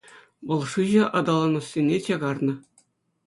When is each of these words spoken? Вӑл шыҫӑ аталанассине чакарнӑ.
Вӑл 0.51 0.61
шыҫӑ 0.71 1.03
аталанассине 1.19 1.97
чакарнӑ. 2.05 2.53